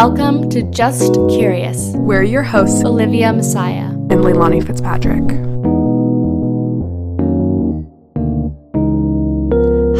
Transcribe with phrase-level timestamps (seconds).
[0.00, 1.90] Welcome to Just Curious.
[1.96, 5.28] We're your hosts, Olivia Massiah and Leilani Fitzpatrick.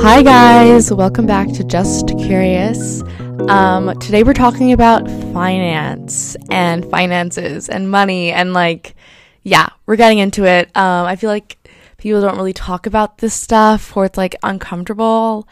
[0.00, 0.92] Hi, guys.
[0.92, 3.02] Welcome back to Just Curious.
[3.48, 8.94] Um, today we're talking about finance and finances and money and like,
[9.42, 10.68] yeah, we're getting into it.
[10.76, 11.58] Um, I feel like
[11.96, 15.48] people don't really talk about this stuff or it's like uncomfortable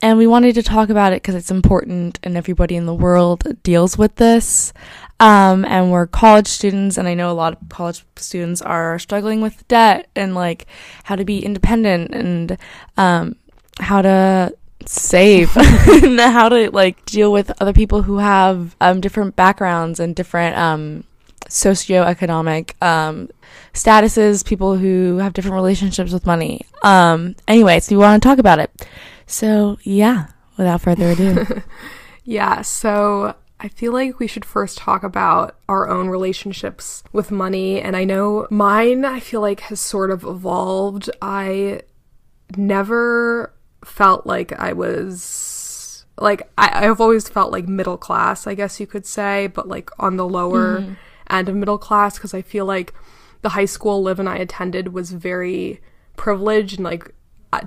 [0.00, 3.62] and we wanted to talk about it because it's important and everybody in the world
[3.62, 4.72] deals with this.
[5.20, 9.40] Um, and we're college students, and I know a lot of college students are struggling
[9.40, 10.66] with debt and like
[11.04, 12.56] how to be independent and
[12.96, 13.34] um,
[13.80, 14.54] how to
[14.86, 20.14] save and how to like deal with other people who have um, different backgrounds and
[20.14, 21.02] different um,
[21.48, 23.28] socioeconomic um,
[23.72, 26.64] statuses, people who have different relationships with money.
[26.82, 28.70] Um, anyway, so we want to talk about it.
[29.28, 31.62] So, yeah, without further ado.
[32.24, 37.80] yeah, so I feel like we should first talk about our own relationships with money.
[37.80, 41.10] And I know mine, I feel like, has sort of evolved.
[41.20, 41.82] I
[42.56, 43.52] never
[43.84, 48.86] felt like I was like I, I've always felt like middle class, I guess you
[48.86, 50.94] could say, but like on the lower mm-hmm.
[51.30, 52.94] end of middle class because I feel like
[53.42, 55.80] the high school Liv and I attended was very
[56.16, 57.14] privileged and like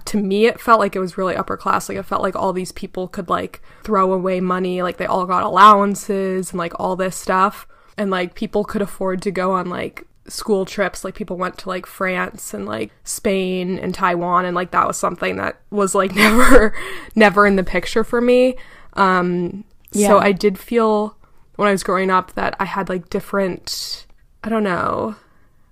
[0.05, 1.89] to me it felt like it was really upper class.
[1.89, 4.81] Like it felt like all these people could like throw away money.
[4.81, 7.67] Like they all got allowances and like all this stuff.
[7.97, 11.03] And like people could afford to go on like school trips.
[11.03, 14.45] Like people went to like France and like Spain and Taiwan.
[14.45, 16.75] And like that was something that was like never
[17.15, 18.55] never in the picture for me.
[18.93, 20.07] Um yeah.
[20.07, 21.17] so I did feel
[21.55, 24.05] when I was growing up that I had like different
[24.43, 25.15] I don't know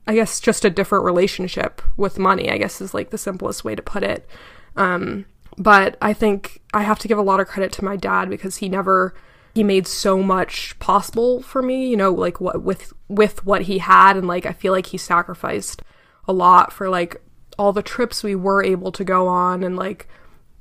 [0.09, 3.75] I guess just a different relationship with money, I guess is like the simplest way
[3.75, 4.27] to put it.
[4.75, 8.27] Um, but I think I have to give a lot of credit to my dad
[8.27, 9.13] because he never
[9.53, 13.77] he made so much possible for me, you know, like what with with what he
[13.77, 15.83] had and like I feel like he sacrificed
[16.27, 17.21] a lot for like
[17.59, 20.07] all the trips we were able to go on and like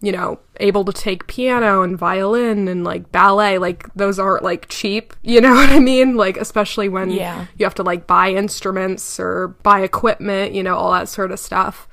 [0.00, 4.68] you know, able to take piano and violin and like ballet, like those aren't like
[4.68, 6.16] cheap, you know what I mean?
[6.16, 7.46] Like especially when yeah.
[7.56, 11.40] you have to like buy instruments or buy equipment, you know, all that sort of
[11.40, 11.88] stuff.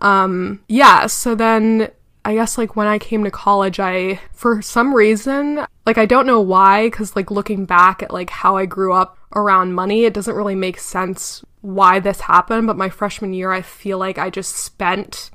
[0.00, 1.90] Um yeah, so then
[2.24, 6.26] I guess like when I came to college, I for some reason, like I don't
[6.26, 10.14] know why cuz like looking back at like how I grew up around money, it
[10.14, 14.30] doesn't really make sense why this happened, but my freshman year I feel like I
[14.30, 15.30] just spent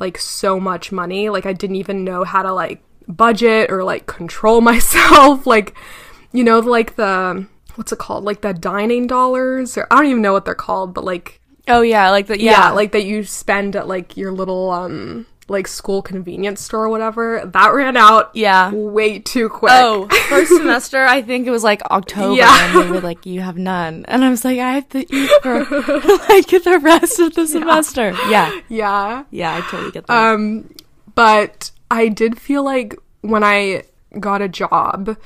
[0.00, 1.28] like so much money.
[1.28, 5.46] Like I didn't even know how to like budget or like control myself.
[5.46, 5.74] like,
[6.32, 8.24] you know, like the what's it called?
[8.24, 11.82] Like the dining dollars or I don't even know what they're called, but like Oh
[11.82, 15.66] yeah, like the yeah, yeah like that you spend at like your little um like
[15.66, 17.42] school convenience store or whatever.
[17.44, 19.72] That ran out yeah way too quick.
[19.74, 22.76] Oh, first semester I think it was like October yeah.
[22.76, 24.04] and they were like you have none.
[24.08, 25.58] And I was like I have to eat for
[26.28, 28.14] like the rest of the semester.
[28.28, 28.60] Yeah.
[28.68, 29.24] Yeah.
[29.30, 30.34] Yeah, I totally get that.
[30.34, 30.74] Um
[31.14, 33.84] but I did feel like when I
[34.20, 35.16] got a job,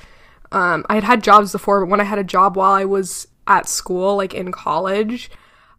[0.52, 3.26] um I had had jobs before, but when I had a job while I was
[3.46, 5.30] at school like in college,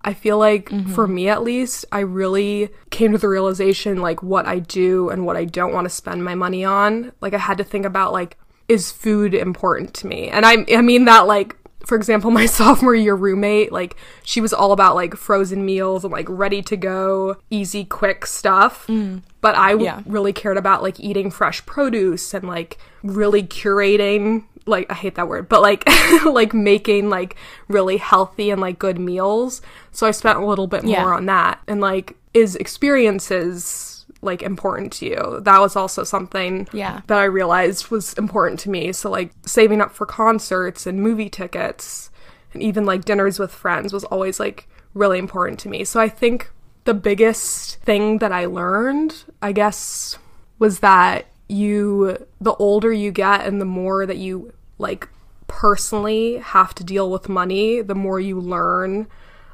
[0.03, 0.91] I feel like mm-hmm.
[0.93, 5.25] for me at least, I really came to the realization like what I do and
[5.25, 7.11] what I don't want to spend my money on.
[7.21, 8.37] Like I had to think about like
[8.67, 10.29] is food important to me?
[10.29, 11.55] And I I mean that like
[11.85, 16.11] for example, my sophomore year roommate, like she was all about like frozen meals and
[16.11, 18.87] like ready to go, easy, quick stuff.
[18.87, 19.21] Mm.
[19.41, 20.01] But I w- yeah.
[20.05, 25.27] really cared about like eating fresh produce and like really curating like I hate that
[25.27, 25.83] word, but like
[26.25, 27.35] like making like
[27.67, 29.61] really healthy and like good meals.
[29.91, 31.15] So I spent a little bit more yeah.
[31.15, 31.59] on that.
[31.67, 35.39] And like is experiences like important to you?
[35.41, 37.01] That was also something yeah.
[37.07, 38.91] that I realized was important to me.
[38.93, 42.09] So like saving up for concerts and movie tickets
[42.53, 45.83] and even like dinners with friends was always like really important to me.
[45.83, 46.49] So I think
[46.85, 50.17] the biggest thing that I learned, I guess,
[50.59, 55.09] was that you the older you get and the more that you like
[55.47, 59.07] personally have to deal with money, the more you learn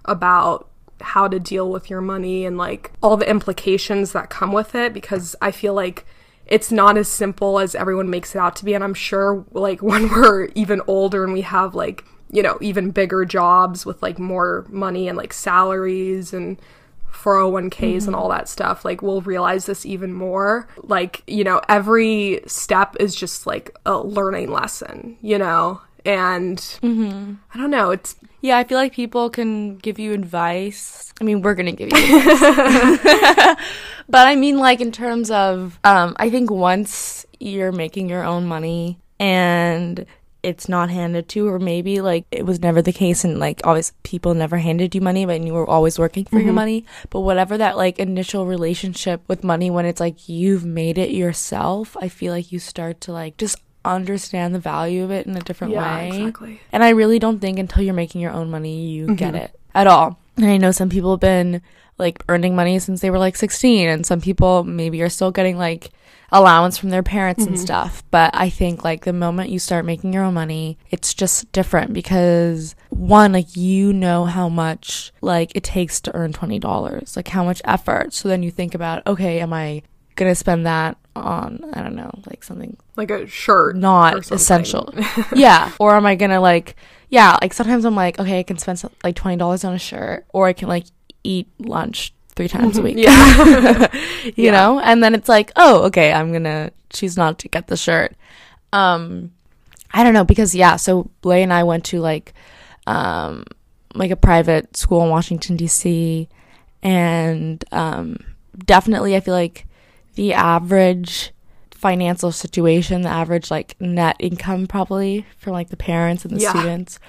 [0.05, 0.69] about
[1.01, 4.93] how to deal with your money and like all the implications that come with it
[4.93, 6.05] because I feel like
[6.45, 8.73] it's not as simple as everyone makes it out to be.
[8.73, 12.91] And I'm sure like when we're even older and we have like you know even
[12.91, 16.59] bigger jobs with like more money and like salaries and
[17.11, 18.07] 401ks mm-hmm.
[18.07, 20.67] and all that stuff, like we'll realize this even more.
[20.77, 25.81] Like, you know, every step is just like a learning lesson, you know?
[26.05, 27.33] And mm-hmm.
[27.53, 31.13] I don't know, it's yeah, I feel like people can give you advice.
[31.19, 32.19] I mean, we're gonna give you
[34.09, 38.45] but I mean, like in terms of, um, I think once you're making your own
[38.47, 40.05] money and
[40.41, 43.91] it's not handed to or maybe like it was never the case and like always
[44.03, 47.57] people never handed you money but you were always working for your money but whatever
[47.57, 52.31] that like initial relationship with money when it's like you've made it yourself i feel
[52.31, 55.97] like you start to like just understand the value of it in a different Yeah,
[55.97, 56.61] way exactly.
[56.71, 59.43] and i really don't think until you're making your own money you get Mm-hmm.
[59.43, 61.61] it at all and i know some people have been
[61.97, 65.57] like earning money since they were like 16 and some people maybe are still getting
[65.57, 65.89] like
[66.31, 67.53] allowance from their parents Mm-hmm.
[67.53, 71.13] and stuff but i think like the moment you start making your own money it's
[71.13, 77.15] just different because one like you know how much like it takes to earn $20
[77.15, 79.81] like how much effort so then you think about okay am i
[80.15, 83.75] gonna spend that on i don't know like something Like a shirt.
[83.75, 84.93] not essential.
[85.35, 85.71] yeah.
[85.79, 86.75] Or am I gonna like,
[87.09, 90.25] yeah, like sometimes I'm like, okay, I can spend like twenty dollars on a shirt,
[90.33, 90.85] or I can like
[91.23, 92.95] eat lunch three times a week.
[92.97, 93.87] Yeah.
[94.23, 94.51] you Yeah.
[94.51, 98.15] know, and then it's like, oh, okay, I'm gonna choose not to get the shirt.
[98.71, 99.31] Um,
[99.93, 102.33] I don't know because yeah, so Blay and I went to like,
[102.87, 103.43] um,
[103.93, 106.29] like a private school in Washington D.C.
[106.81, 108.17] and um,
[108.65, 109.65] definitely I feel like
[110.15, 111.33] the average
[111.71, 116.51] financial situation, the average like net income probably for like the parents and the Yeah.
[116.51, 116.99] students,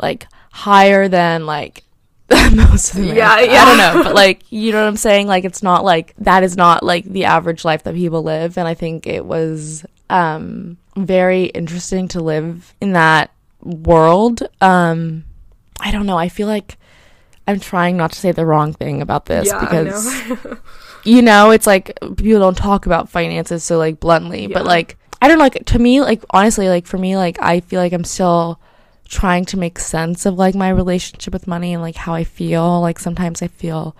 [0.00, 1.84] like higher than like
[2.54, 3.64] most of the Yeah, I yeah.
[3.64, 5.26] don't know, but like you know what I'm saying?
[5.26, 8.68] Like it's not like that is not like the average life that people live, and
[8.68, 13.30] I think it was um very interesting to live in that
[13.62, 14.42] world.
[14.60, 15.24] Um,
[15.80, 16.18] I don't know.
[16.18, 16.76] I feel like
[17.46, 20.58] I'm trying not to say the wrong thing about this yeah, because know.
[21.04, 25.28] you know, it's like people don't talk about finances so like bluntly, but like I
[25.28, 28.04] don't know, like to me, like honestly, like for me, like I feel like I'm
[28.04, 28.60] still
[29.08, 32.80] trying to make sense of like my relationship with money and like how I feel.
[32.80, 33.96] Like sometimes I feel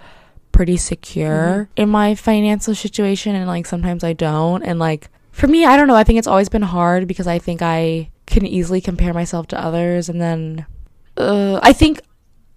[0.52, 4.62] pretty secure in my financial situation and like sometimes I don't.
[4.62, 7.38] And like for me, I don't know, I think it's always been hard because I
[7.38, 10.66] think I can easily compare myself to others and then
[11.16, 12.00] uh, I think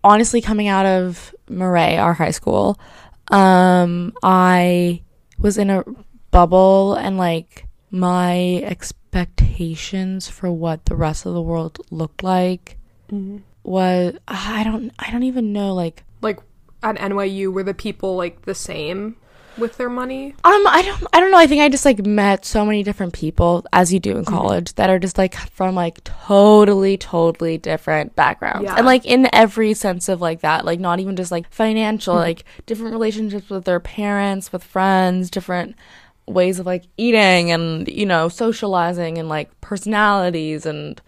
[0.04, 2.80] honestly coming out of Murray, our high school,
[3.30, 5.04] um, I
[5.40, 5.84] was in a
[6.32, 8.34] bubble and like my
[9.14, 12.78] expectations for what the rest of the world looked like
[13.12, 13.42] Mhm.
[13.64, 16.40] was I don't I don't even know like Like
[16.84, 19.18] at NYU, were the people like the same
[19.58, 20.34] with their money?
[20.46, 23.14] um I don't I don't know I think I just like met so many different
[23.14, 24.34] people as you do in Mm-hmm.
[24.34, 28.76] college that are just like from like totally totally different backgrounds Yeah.
[28.78, 32.24] and like in every sense of like that like not even just like financial Mm-hmm.
[32.24, 35.76] like different relationships with their parents with friends different
[36.34, 41.02] ways of like eating and you know socializing and like personalities and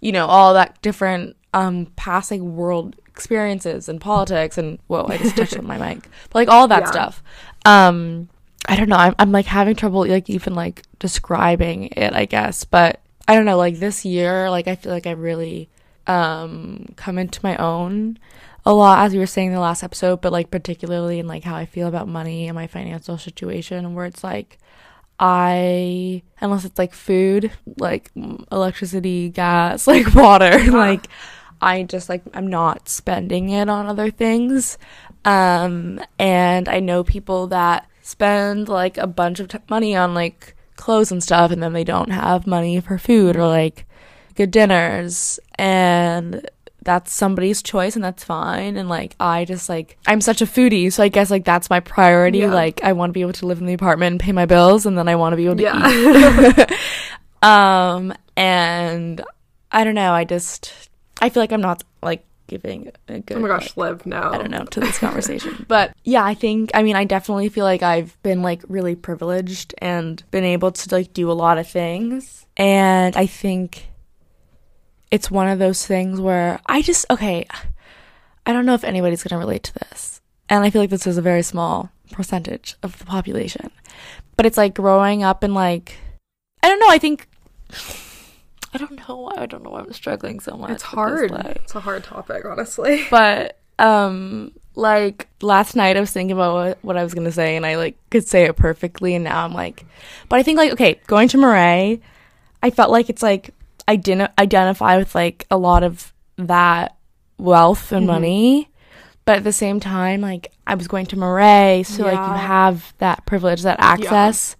[0.00, 5.36] you know all that different um passing world experiences and politics and whoa I just
[5.36, 6.08] touched on my mic.
[6.30, 6.90] But like all that Yeah.
[6.90, 7.22] stuff.
[7.64, 8.28] Um
[8.66, 8.96] I don't know.
[8.96, 12.64] I'm, I'm like having trouble like even like describing it I guess.
[12.64, 15.68] But I don't know like this year like I feel like I've really
[16.06, 18.18] um come into my own
[18.66, 21.44] a lot as we were saying in the last episode but like particularly in like
[21.44, 24.58] how I feel about money and my financial situation where it's like
[25.18, 28.10] I unless it's like food like
[28.50, 31.06] electricity gas like water like
[31.60, 34.78] I just like I'm not spending it on other things.
[35.24, 40.54] Um and I know people that spend like a bunch of t- money on like
[40.76, 43.86] clothes and stuff and then they don't have money for food or like
[44.34, 45.38] good dinners.
[45.56, 46.48] And
[46.84, 50.92] that's somebody's choice and that's fine and like i just like i'm such a foodie
[50.92, 52.52] so i guess like that's my priority Yeah.
[52.52, 54.86] like i want to be able to live in the apartment and pay my bills
[54.86, 56.50] and then i want to be able to Yeah.
[56.70, 56.78] eat
[57.42, 59.22] um and
[59.72, 60.72] i don't know i just
[61.20, 64.20] i feel like i'm not like giving a good oh my like, gosh, Liv, no.
[64.20, 65.64] I don't know to this conversation.
[65.66, 69.74] but yeah, I think I mean I definitely feel like I've been like really privileged
[69.78, 72.44] and been able to like do a lot of things.
[72.58, 73.86] And I think
[75.14, 77.46] it's one of those things where I just okay,
[78.44, 80.20] I don't know if anybody's going to relate to this.
[80.48, 83.70] And I feel like this is a very small percentage of the population.
[84.36, 85.94] But it's like growing up and like
[86.64, 87.28] I don't know, I think
[88.74, 90.72] I don't know why I don't know why I'm struggling so much.
[90.72, 91.30] It's hard.
[91.30, 93.04] It's a hard topic, honestly.
[93.10, 97.54] but um like last night I was thinking about what, what I was gonna say
[97.54, 99.86] and I like could say it perfectly and now I'm like
[100.28, 102.02] but I think like okay going to Murray
[102.64, 103.53] I felt like it's like
[103.86, 106.96] I didn't identify with like a lot of that
[107.38, 108.12] wealth and Mhm.
[108.12, 108.68] money
[109.24, 112.92] but at the same time like I was going to Murray so like you have
[112.98, 114.56] that privilege that access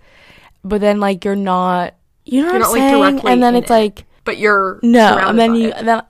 [0.65, 3.55] but then like you're not you know what You're I'm not, saying directly and then
[3.57, 3.75] it's it.
[3.75, 5.85] like But you're no, and then you it.
[5.85, 6.03] then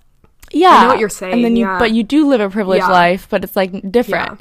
[0.53, 1.79] yeah, what you're saying And then you, yeah.
[1.81, 2.93] but you do live a privileged Yeah.
[2.93, 4.41] life, but it's like different.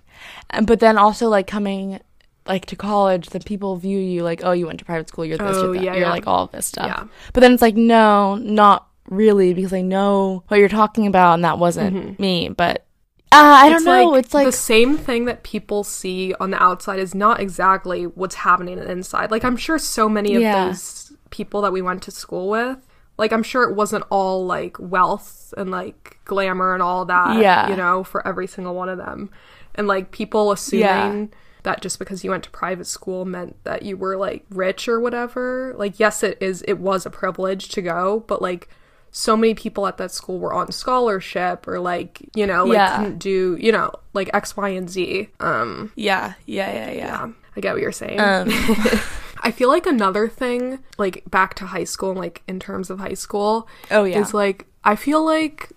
[0.51, 1.99] And but then also like coming
[2.45, 5.37] like to college, then people view you like, oh, you went to private school, you're
[5.37, 6.11] this, Oh, you're that, yeah, you're yeah.
[6.11, 6.87] like all of this stuff.
[6.87, 7.07] Yeah.
[7.33, 11.43] But then it's like, no, not really because I know what you're talking about and
[11.43, 12.49] that wasn't me.
[12.49, 12.85] But
[13.31, 14.13] uh, I don't know.
[14.15, 18.35] it's like the same thing that people see on the outside is not exactly what's
[18.35, 19.31] happening inside.
[19.31, 20.67] Like I'm sure so many of Yeah.
[20.67, 22.77] those people that we went to school with,
[23.17, 27.39] like I'm sure it wasn't all like wealth and like glamour and all that.
[27.39, 27.69] Yeah.
[27.69, 29.29] You know, for every single one of them.
[29.75, 31.31] And like people assuming
[31.63, 34.99] that just because you went to private school meant that you were like rich or
[34.99, 35.73] whatever.
[35.77, 38.69] Like yes it is it was a privilege to go, but like
[39.11, 42.97] so many people at that school were on scholarship or like, you know, like Yeah.
[42.97, 45.29] couldn't do, you know, like X, Y, and Z.
[45.39, 46.95] Um yeah, yeah, yeah, yeah.
[46.97, 48.19] yeah, I get what you're saying.
[48.19, 48.49] Um,
[49.45, 53.13] I feel like another thing, like back to high school, like in terms of high
[53.13, 54.19] school, Oh, yeah.
[54.21, 55.69] is like I feel like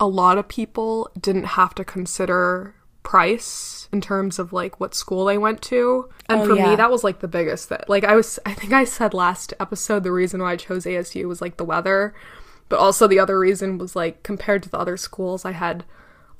[0.00, 5.24] a lot of people didn't have to consider price in terms of like what school
[5.24, 6.08] they went to.
[6.28, 6.70] And Oh, for yeah.
[6.70, 7.80] me, that was like the biggest thing.
[7.88, 11.26] Like I was, I think I said last episode the reason why I chose ASU
[11.26, 12.14] was like the weather,
[12.68, 15.84] but also the other reason was like compared to the other schools I had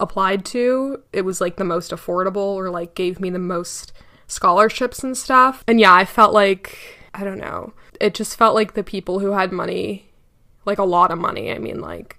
[0.00, 3.92] applied to, it was like the most affordable or like gave me the most
[4.26, 5.62] scholarships and stuff.
[5.68, 7.74] And yeah, I felt like I don't know.
[8.00, 10.10] It just felt like the people who had money,
[10.64, 12.18] like a lot of money, I mean like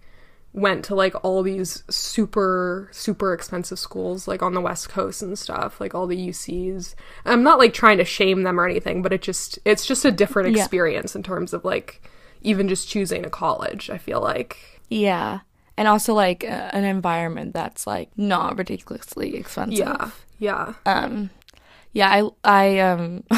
[0.53, 5.38] went to like all these super super expensive schools like on the west coast and
[5.39, 6.93] stuff like all the ucs
[7.25, 10.12] i'm not like trying to shame them or anything but it just it's just a
[10.12, 10.62] different Yeah.
[10.63, 12.01] experience in terms of like
[12.43, 14.57] even just choosing a college i feel like
[14.89, 15.39] yeah.
[15.75, 19.79] And also like uh, an environment that's like not ridiculously expensive.
[19.79, 21.31] yeah yeah um
[21.93, 23.24] yeah i i um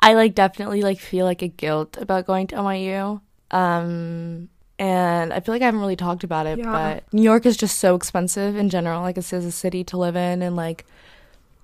[0.00, 3.20] i like definitely like feel like a guilt about going to nyu
[3.52, 4.48] um
[4.78, 6.70] and i feel like i haven't really talked about it Yeah.
[6.72, 10.16] but new york is just so expensive in general like it's a city to live
[10.16, 10.84] in and like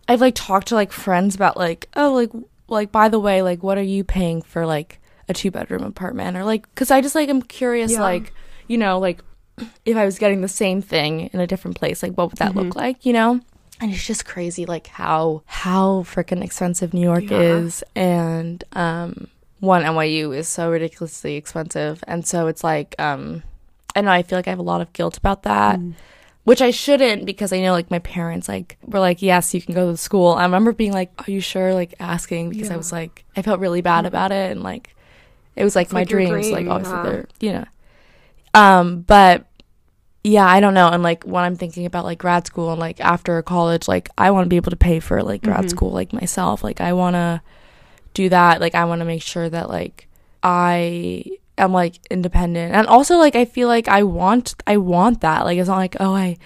[0.08, 2.30] i've like talked to like friends about like oh like
[2.68, 6.36] like by the way like what are you paying for like a two bedroom apartment
[6.36, 8.02] or like because i just like i'm curious Yeah.
[8.02, 8.32] like
[8.68, 9.22] you know like
[9.84, 12.50] if i was getting the same thing in a different place like what would that
[12.50, 12.58] Mm-hmm.
[12.60, 13.40] look like you know
[13.80, 17.40] and it's just crazy like how how freaking expensive new york Yeah.
[17.40, 19.28] is and um
[19.64, 23.42] one nyu is so ridiculously expensive and so it's like um
[23.96, 25.94] i know i feel like i have a lot of guilt about that Mm.
[26.44, 29.74] which i shouldn't because i know like my parents like were like yes you can
[29.74, 32.74] go to school i remember being like are you sure like asking because i Yeah.
[32.74, 32.78] Mm-hmm.
[32.78, 34.94] was like i felt really bad about it and like
[35.56, 37.02] it was like my like dreams like dream, obviously yeah.
[37.04, 37.64] they're you know
[38.54, 39.46] um but
[40.22, 43.00] yeah i don't know and like when i'm thinking about like grad school and like
[43.00, 45.70] after college like i want to be able to pay for like grad Mhm.
[45.70, 47.40] school like myself like i want to
[48.14, 50.08] do that like i want to make sure that like
[50.42, 51.24] i
[51.58, 55.58] am like independent and also like i feel like i want i want that like
[55.58, 56.36] it's not like oh i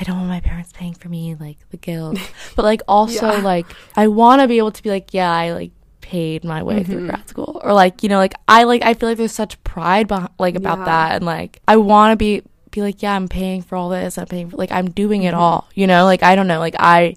[0.00, 2.18] i don't want my parents paying for me like the guilt
[2.56, 3.40] but like also Yeah.
[3.42, 3.66] like
[3.96, 7.00] i want to be able to be like yeah i like paid my way through
[7.02, 7.06] Mhm.
[7.10, 10.06] grad school or like you know like i like i feel like there's such pride
[10.08, 10.84] behind like about Yeah.
[10.84, 14.18] that and like i want to be be like yeah i'm paying for all this
[14.18, 15.38] i'm paying for like i'm doing it Mhm.
[15.38, 17.14] all you know like i don't know like i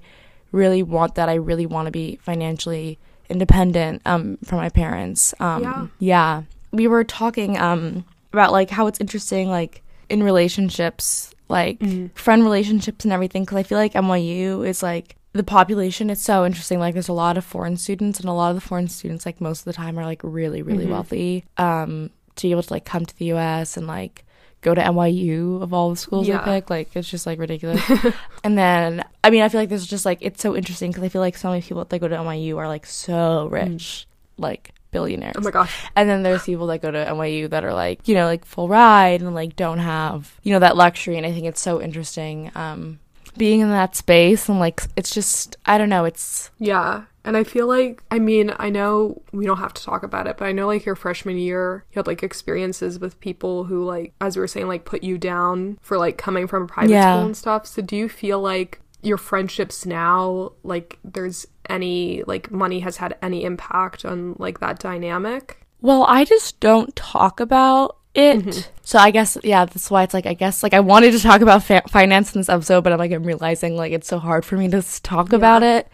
[0.52, 2.98] really want that i really want to be financially
[3.30, 5.88] independent um from my parents um Yeah.
[6.00, 6.42] yeah
[6.72, 12.12] we were talking um about like how it's interesting like in relationships like Mhm.
[12.16, 16.46] friend relationships and everything because i feel like nyu is like the population is so
[16.46, 19.26] interesting like there's a lot of foreign students and a lot of the foreign students
[19.26, 20.90] like most of the time are like really really Mhm.
[20.90, 24.24] wealthy um to be able to like come to the us and like
[24.62, 26.42] go to nyu of all the schools Yeah.
[26.42, 27.82] i pick like it's just like ridiculous
[28.44, 31.10] and then i mean i feel like there's just like it's so interesting because i
[31.10, 35.36] feel like so many people that go to nyu are like so rich like billionaires
[35.38, 38.16] oh my gosh and then there's people that go to NYU that are like, you
[38.16, 41.18] know, like full ride and like don't have, you know, that luxury.
[41.18, 43.00] And I think it's so interesting um,
[43.36, 44.48] being in that space.
[44.48, 47.04] And like, it's just, I don't know, it's, Yeah.
[47.28, 50.38] And I feel like, I mean, I know we don't have to talk about it,
[50.38, 54.14] but I know like your freshman year, you had like experiences with people who, like,
[54.22, 57.16] as we were saying, like put you down for like coming from a private Yeah.
[57.18, 57.68] school and stuff.
[57.68, 63.16] So do you feel like your friendships now, like, there's any, like, money has had
[63.22, 65.60] any impact on like that dynamic?
[65.82, 68.40] well, I just don't talk about it.
[68.40, 68.62] Mm-hmm.
[68.82, 71.42] So I guess, yeah, that's why it's like, I guess, like, I wanted to talk
[71.42, 74.44] about fa- finance in this episode, but I'm like, I'm realizing like it's so hard
[74.46, 75.88] for me to talk about it.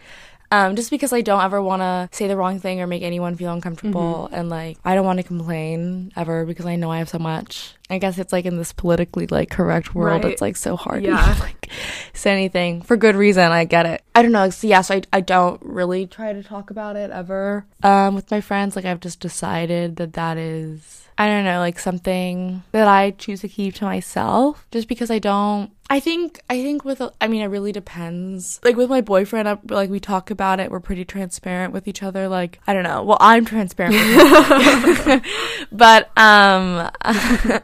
[0.50, 3.34] Um, just because I don't ever want to say the wrong thing or make anyone
[3.34, 7.08] feel uncomfortable, and like I don't want to complain ever because I know I have
[7.08, 7.74] so much.
[7.90, 10.32] I guess it's like in this politically like correct world, Right.
[10.32, 11.10] it's like so hard to
[11.40, 11.70] like
[12.12, 13.50] say anything for good reason.
[13.50, 14.02] I get it.
[14.14, 14.48] I don't know.
[14.50, 18.30] So yeah, so I I don't really try to talk about it ever um with
[18.30, 18.76] my friends.
[18.76, 23.40] Like I've just decided that that is I don't know, like something that I choose
[23.42, 27.40] to keep to myself just because I don't I think I think with I mean
[27.42, 28.58] it really depends.
[28.64, 30.68] Like with my boyfriend, I, like we talk about it.
[30.68, 32.26] We're pretty transparent with each other.
[32.26, 33.04] Like I don't know.
[33.04, 35.22] Well, I'm transparent, with
[35.70, 36.90] but um,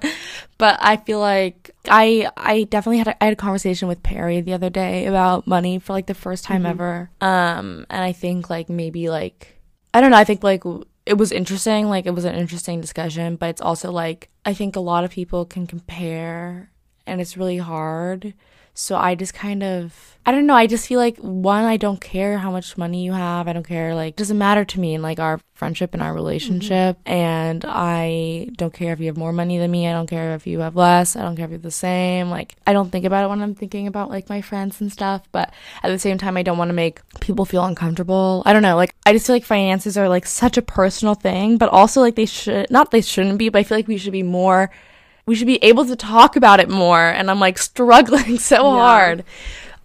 [0.59, 4.41] but I feel like I I definitely had a, I had a conversation with Perry
[4.41, 6.71] the other day about money for like the first time Mhm.
[6.71, 7.11] ever.
[7.21, 9.59] Um, and I think like maybe like
[9.93, 10.17] I don't know.
[10.19, 10.63] I think like
[11.05, 11.89] it was interesting.
[11.89, 15.11] Like it was an interesting discussion, but it's also like I think a lot of
[15.11, 16.71] people can compare,
[17.11, 18.35] and it's really hard.
[18.75, 20.55] So I just kind of I don't know.
[20.55, 23.49] I just feel like one, I don't care how much money you have.
[23.49, 23.95] I don't care.
[23.95, 26.17] Like, it doesn't matter to me in like our friendship and our mm-hmm.
[26.17, 26.99] relationship.
[27.07, 29.89] And I don't care if you have more money than me.
[29.89, 31.17] I don't care if you have less.
[31.17, 32.29] I don't care if you're the same.
[32.29, 35.27] Like, I don't think about it when I'm thinking about like my friends and stuff.
[35.33, 38.43] But at the same time, I don't want to make people feel uncomfortable.
[38.45, 38.77] I don't know.
[38.77, 42.15] Like, I just feel like finances are like such a personal thing, but also like
[42.15, 43.49] they should not they shouldn't be.
[43.49, 44.71] But I feel like we should be more.
[45.27, 47.01] We should be able to talk about it more.
[47.09, 48.81] And I'm like struggling so Yeah.
[48.81, 49.25] hard.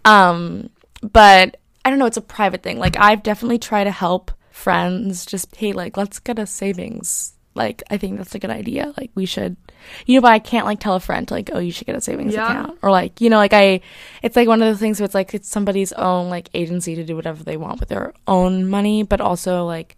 [0.04, 0.70] Um,
[1.02, 2.78] but I don't know, it's a private thing.
[2.78, 7.34] Like I've definitely tried to help friends just hey, like let's get a savings.
[7.54, 8.92] Like I think that's a good idea.
[8.96, 9.56] Like we should
[10.04, 12.00] you know, but I can't like tell a friend like, oh you should get a
[12.00, 12.44] savings Yeah.
[12.50, 12.78] account.
[12.82, 13.80] Or like, you know, like I
[14.22, 17.04] it's like one of those things where it's like it's somebody's own like agency to
[17.04, 19.96] do whatever they want with their own money, but also like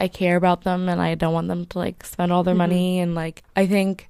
[0.00, 2.58] I care about them and I don't want them to like spend all their Mhm.
[2.58, 4.08] money and like I think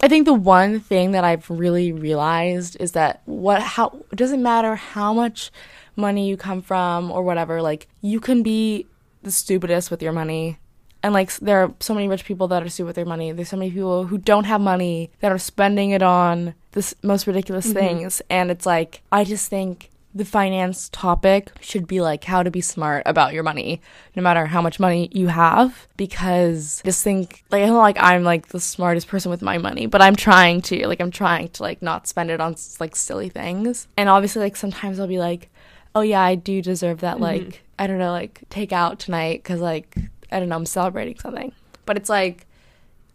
[0.00, 4.42] I think the one thing that I've really realized is that what how it doesn't
[4.42, 5.50] matter how much
[5.96, 8.86] money you come from or whatever like you can be
[9.22, 10.58] the stupidest with your money.
[11.02, 13.32] And like there are so many rich people that are stupid with their money.
[13.32, 17.26] There's so many people who don't have money that are spending it on the most
[17.26, 17.74] ridiculous Mhm.
[17.74, 18.22] things.
[18.30, 22.60] And it's like I just think the finance topic should be like how to be
[22.62, 23.80] smart about your money
[24.16, 27.98] no matter how much money you have because I just think like I don't like
[28.00, 31.50] I'm like the smartest person with my money but I'm trying to like I'm trying
[31.50, 35.18] to like not spend it on like silly things and obviously like sometimes I'll be
[35.18, 35.50] like
[35.94, 37.54] oh yeah I do deserve that like Mhm.
[37.78, 39.94] I don't know like take out tonight cuz like
[40.32, 41.52] I don't know I'm celebrating something
[41.84, 42.46] but it's like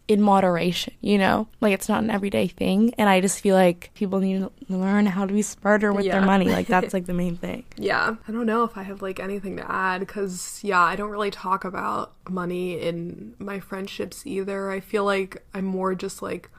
[0.08, 1.48] in moderation, you know?
[1.62, 2.94] Like it's not an everyday thing.
[2.98, 6.14] And I just feel like people need to learn how to be smarter with Yeah.
[6.20, 6.50] their money.
[6.50, 7.64] Like that's like the main thing.
[7.78, 11.10] Yeah, I don't know if I have like anything to add because, yeah, I don't
[11.10, 14.70] really talk about money in my friendships either.
[14.72, 16.50] I feel like I'm more just like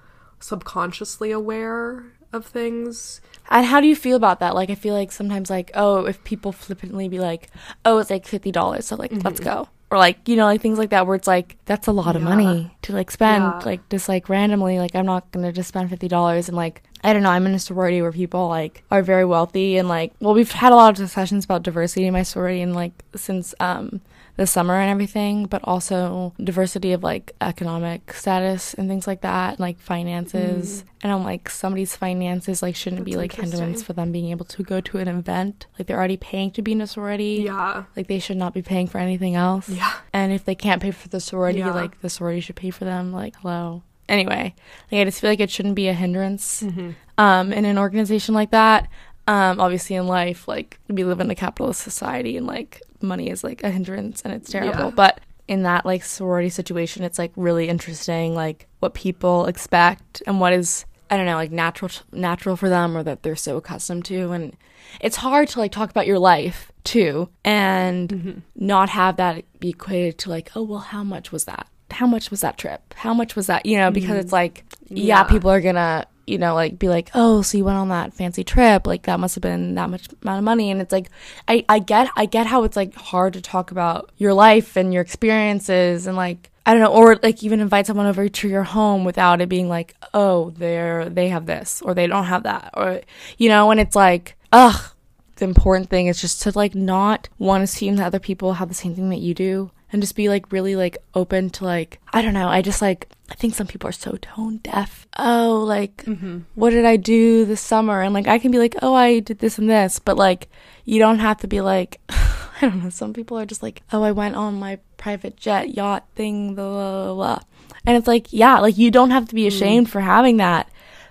[0.40, 3.20] subconsciously aware of things.
[3.50, 4.54] And how do you feel about that?
[4.54, 7.48] Like I feel like sometimes like, oh, if people flippantly be like,
[7.84, 9.44] oh, it's like fifty dollars, so like let's Mhm.
[9.44, 9.68] go.
[9.94, 12.22] Or like, you know, like things like that where it's like, that's a lot of
[12.22, 12.28] Yeah.
[12.28, 13.60] money to like spend, Yeah.
[13.64, 14.80] like just like randomly.
[14.80, 17.54] Like I'm not gonna just spend fifty dollars and like I don't know, I'm in
[17.54, 20.90] a sorority where people like are very wealthy and like well we've had a lot
[20.90, 24.00] of discussions about diversity in my sorority and like since um
[24.36, 29.60] the summer and everything, but also diversity of like economic status and things like that,
[29.60, 30.84] like finances.
[31.02, 34.62] And I'm like somebody's finances like shouldn't be like hindrance for them being able to
[34.62, 35.66] go to an event.
[35.78, 37.42] Like they're already paying to be in a sorority.
[37.44, 37.84] Yeah.
[37.96, 39.68] Like they should not be paying for anything else.
[39.68, 39.92] Yeah.
[40.12, 41.72] And if they can't pay for the sorority, Yeah.
[41.72, 43.12] like the sorority should pay for them.
[43.12, 43.82] Like hello.
[44.08, 44.54] Anyway,
[44.92, 46.90] like I just feel like it shouldn't be a hindrance Mm-hmm.
[47.18, 48.88] um, in an organization like that.
[49.26, 53.44] Um, obviously, in life, like we live in a capitalist society, and like money is
[53.44, 54.84] like a hindrance, and it's terrible.
[54.86, 54.90] Yeah.
[54.94, 60.40] But in that like sorority situation, it's like really interesting, like what people expect and
[60.40, 64.04] what is I don't know, like natural natural for them, or that they're so accustomed
[64.06, 64.56] to, and
[65.00, 68.38] it's hard to like talk about your life too, and Mm-hmm.
[68.56, 71.66] not have that be equated to like, oh well, how much was that?
[71.90, 72.94] How much was that trip?
[72.96, 73.66] How much was that?
[73.66, 74.20] You know, because Mhm.
[74.20, 75.22] it's like yeah, Yeah.
[75.24, 78.44] people are gonna, you know, like be like, oh, so you went on that fancy
[78.44, 81.10] trip, like that must have been that much amount of money, and it's like,
[81.46, 84.92] I, I get, I get how it's like hard to talk about your life and
[84.92, 88.62] your experiences, and like, I don't know, or like even invite someone over to your
[88.62, 92.70] home without it being like, oh, they're they have this or they don't have that,
[92.74, 93.00] or
[93.36, 94.90] you know, and it's like, ugh.
[95.36, 98.68] The important thing is just to like not want to assume that other people have
[98.68, 102.00] the same thing that you do and just be like really like open to like
[102.12, 102.48] I don't know.
[102.48, 105.06] I just like I think some people are so tone deaf.
[105.16, 106.40] Oh, like Mm-hmm.
[106.56, 108.02] what did I do this summer?
[108.02, 110.48] And like I can be like, "Oh, I did this and this." But like
[110.84, 112.90] you don't have to be like I don't know.
[112.90, 116.68] Some people are just like, "Oh, I went on my private jet yacht thing, blah
[116.68, 117.38] blah blah." blah."
[117.86, 119.48] And it's like, yeah, like you don't have to be Mm.
[119.54, 120.68] ashamed for having that.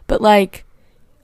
[0.08, 0.65] But like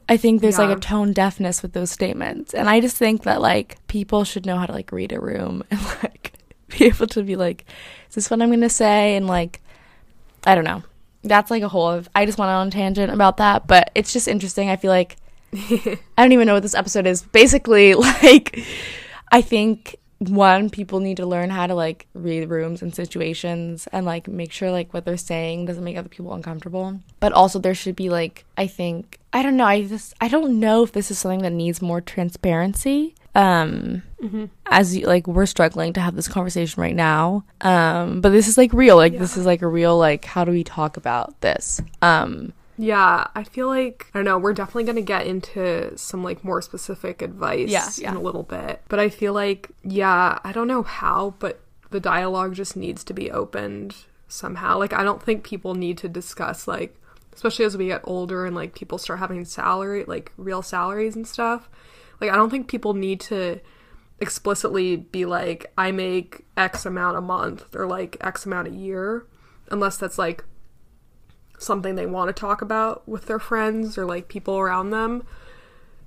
[0.07, 2.55] I think there's like a tone deafness with those statements.
[2.55, 5.63] And I just think that like people should know how to like read a room
[5.71, 6.28] and like
[6.77, 7.65] be able to be like,
[8.09, 9.15] is this what I'm going to say?
[9.15, 9.61] And like,
[10.45, 10.83] I don't know.
[11.23, 14.13] That's like a whole of, I just went on a tangent about that, but it's
[14.13, 14.69] just interesting.
[14.69, 15.17] I feel like,
[15.53, 17.23] I don't even know what this episode is.
[17.23, 18.63] Basically, like,
[19.31, 24.05] I think one people need to learn how to like read rooms and situations and
[24.05, 26.99] like make sure like what they're saying doesn't make other people uncomfortable.
[27.21, 30.59] But also there should be like i think i don't know i just i don't
[30.59, 34.45] know if this is something that needs more transparency um Mm-hmm.
[34.65, 37.45] as you, like we're struggling to have this conversation right now.
[37.61, 40.51] Um but this is like real like this is like a real like how do
[40.51, 41.79] we talk about this?
[42.01, 46.23] Um Yeah, I feel like I don't know, we're definitely going to get into some
[46.23, 48.11] like more specific advice Yeah, yeah.
[48.11, 48.81] in a little bit.
[48.87, 51.59] But I feel like yeah, I don't know how, but
[51.91, 53.97] the dialogue just needs to be opened
[54.29, 54.77] somehow.
[54.79, 56.95] Like I don't think people need to discuss like
[57.33, 61.27] especially as we get older and like people start having salary like real salaries and
[61.27, 61.69] stuff.
[62.21, 63.59] Like I don't think people need to
[64.21, 69.25] explicitly be like I make x amount a month or like x amount a year
[69.69, 70.43] unless that's like
[71.61, 75.23] something they want to talk about with their friends or like people around them.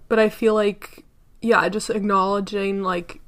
[0.08, 1.04] But I feel like,
[1.40, 3.20] yeah, just acknowledging like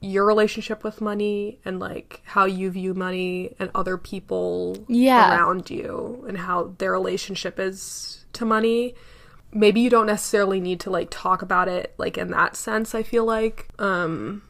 [0.00, 5.30] your relationship with money and like how you view money and other people Yeah.
[5.30, 8.94] around you and how their relationship is to money.
[9.52, 13.02] Maybe you don't necessarily need to like talk about it like in that sense, I
[13.02, 13.68] feel like.
[13.78, 14.42] Um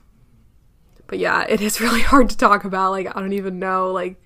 [1.06, 2.92] but yeah, it is really hard to talk about.
[2.92, 4.16] Like I don't even know like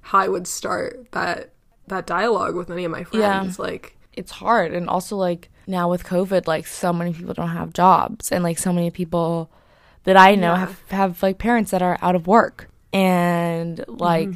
[0.00, 1.52] how I would start that
[1.90, 3.58] that dialogue with any of my friends.
[3.58, 3.64] Yeah.
[3.64, 4.72] Like it's hard.
[4.72, 8.32] And also like now with covid like so many people don't have jobs.
[8.32, 9.50] And like so many people
[10.04, 10.58] that i know Yeah.
[10.58, 12.68] have have like parents that are out of work.
[12.92, 14.34] And like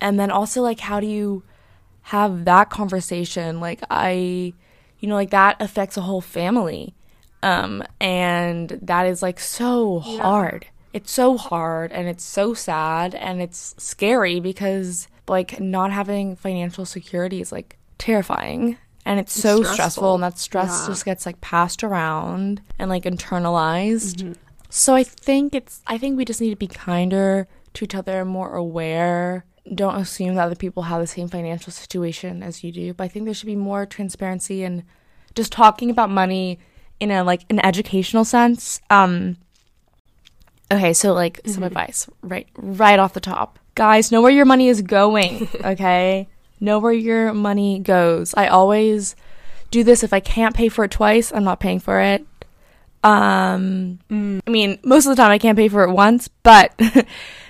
[0.00, 1.42] and then also like how do you
[2.02, 3.60] have that conversation?
[3.60, 4.52] Like i
[5.00, 6.94] you know like that affects a whole family.
[7.42, 10.66] Um and that is like so hard.
[10.94, 16.84] It's so hard and it's so sad and it's scary because like not having financial
[16.86, 20.14] security is like terrifying and it's so stressful, stressful.
[20.14, 20.86] and that stress Yeah.
[20.88, 24.32] just gets like passed around and like internalized Mm-hmm.
[24.70, 28.24] so i think it's i think we just need to be kinder to each other
[28.24, 32.94] more aware don't assume that other people have the same financial situation as you do
[32.94, 34.82] but i think there should be more transparency and
[35.34, 36.58] just talking about money
[37.00, 39.36] in a like an educational sense um
[40.70, 44.68] okay so like some advice right right off the top guys know where your money
[44.68, 46.28] is going okay
[46.60, 49.14] know where your money goes i always
[49.70, 52.26] do this if i can't pay for it twice i'm not paying for it
[53.04, 54.40] um mm.
[54.46, 57.06] i mean most of the time i can't pay for it once but if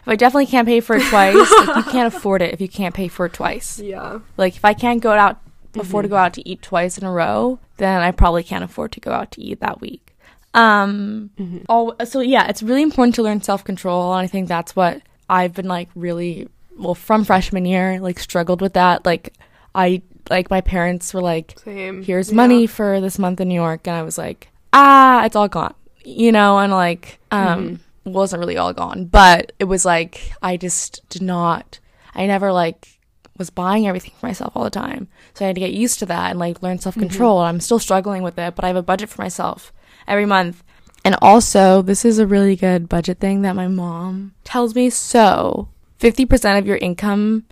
[0.07, 2.95] i definitely can't pay for it twice like you can't afford it if you can't
[2.95, 4.19] pay for it twice yeah.
[4.37, 5.41] like if I can't go out
[5.77, 8.93] afford to go out to eat twice in a row, then I probably can't afford
[8.93, 10.15] to go out to eat that week.
[10.55, 11.59] Um mm-hmm.
[11.69, 15.55] all, so yeah, it's really important to learn self-control and I think that's what I've
[15.55, 19.05] been like really well from freshman year like struggled with that.
[19.05, 19.35] Like
[19.75, 22.03] I like my parents were like Same.
[22.03, 22.37] here's Yeah.
[22.37, 25.75] money for this month in New York and I was like, ah, it's all gone.
[26.05, 31.07] You know, and like um wasn't really all gone, but it was like I just
[31.11, 31.79] did not
[32.15, 32.99] I never like
[33.37, 35.07] was buying everything for myself all the time.
[35.35, 37.39] So I had to get used to that and like learn self-control.
[37.39, 39.73] I'm still struggling with it, but I have a budget for myself
[40.09, 40.65] every month.
[41.05, 44.91] And also, this is a really good budget thing that my mom tells me.
[44.91, 45.69] So,
[46.01, 47.45] 50% of your income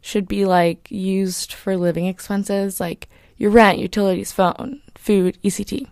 [0.00, 5.88] should be like used for living expenses like your rent, utilities, phone, food, ECT.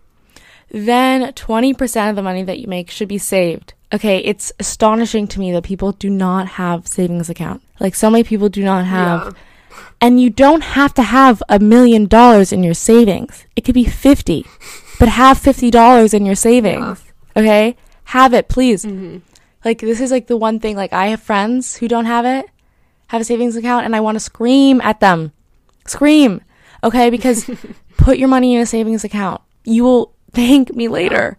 [0.71, 3.75] Then 20% of the money that you make should be saved.
[3.93, 7.61] Okay, it's astonishing to me that people do not have savings account.
[7.81, 9.79] Like so many people do not have Yeah.
[10.01, 13.45] and you don't have to have a million dollars in your savings.
[13.57, 14.47] It could be 50.
[15.01, 17.03] But have $50 in your savings.
[17.35, 17.75] Okay?
[18.05, 18.85] Have it, please.
[18.85, 19.19] Mm-hmm.
[19.65, 22.45] Like this is like the one thing like I have friends who don't have it,
[23.09, 25.33] have a savings account and I want to scream at them.
[25.87, 26.43] Scream.
[26.85, 27.09] Okay?
[27.09, 27.49] Because
[27.97, 29.41] put your money in a savings account.
[29.65, 31.39] You will thank me later.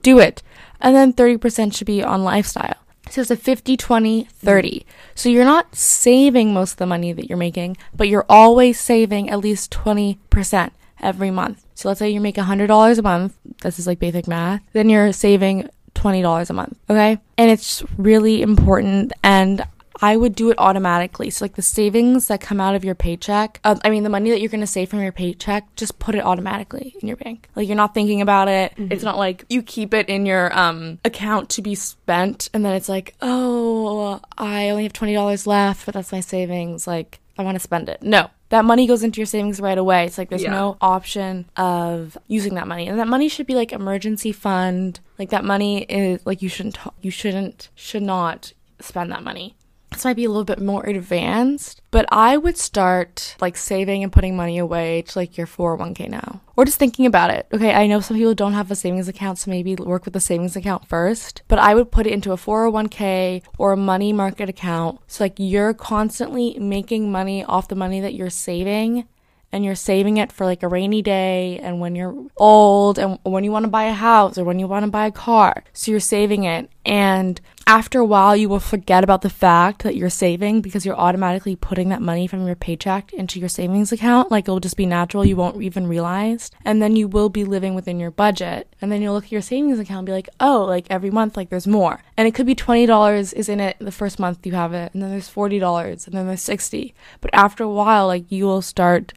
[0.00, 0.42] Do it.
[0.80, 2.76] And then 30% should be on lifestyle.
[3.10, 4.86] So it's a 50, 20, 30.
[5.14, 9.28] So you're not saving most of the money that you're making, but you're always saving
[9.28, 10.70] at least 20%
[11.02, 11.63] every month.
[11.74, 13.36] So let's say you make $100 a month.
[13.62, 14.62] This is like basic math.
[14.72, 16.78] Then you're saving $20 a month.
[16.88, 17.18] Okay.
[17.38, 19.12] And it's really important.
[19.22, 19.64] And
[20.00, 21.30] I would do it automatically.
[21.30, 24.30] So, like the savings that come out of your paycheck, uh, I mean, the money
[24.30, 27.48] that you're going to save from your paycheck, just put it automatically in your bank.
[27.54, 28.74] Like, you're not thinking about it.
[28.76, 32.74] It's not like you keep it in your um, account to be spent, and then
[32.74, 36.86] it's like, oh, I only have $20 left, but that's my savings.
[36.86, 38.02] Like, I want to spend it.
[38.02, 40.04] No, that money goes into your savings right away.
[40.04, 40.50] It's like there's Yeah.
[40.52, 45.00] no option of using that money, and that money should be like emergency fund.
[45.18, 49.54] Like that money is like you shouldn't you shouldn't should not spend that money.
[49.94, 54.12] This might be a little bit more advanced, but I would start like saving and
[54.12, 56.40] putting money away to like your 401k now.
[56.56, 57.46] Or just thinking about it.
[57.52, 60.20] Okay, I know some people don't have a savings account, so maybe work with a
[60.20, 64.48] savings account first, but I would put it into a 401k or a money market
[64.48, 65.00] account.
[65.08, 69.08] So like you're constantly making money off the money that you're saving
[69.54, 73.44] and you're saving it for like a rainy day and when you're old and when
[73.44, 75.62] you want to buy a house or when you want to buy a car.
[75.72, 76.68] So you're saving it.
[76.84, 80.98] And after a while, you will forget about the fact that you're saving because you're
[80.98, 84.28] automatically putting that money from your paycheck into your savings account.
[84.28, 85.24] Like it'll just be natural.
[85.24, 86.50] You won't even realize.
[86.64, 88.66] And then you will be living within your budget.
[88.82, 91.36] And then you'll look at your savings account and be like, oh, like every month,
[91.36, 92.02] like there's more.
[92.16, 94.92] And it could be $20 is in it the first month you have it.
[94.92, 96.92] And then there's $40 and then there's 60.
[97.20, 99.12] But after a while, like you will start